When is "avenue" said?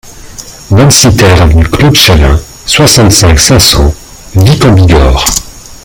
1.43-1.69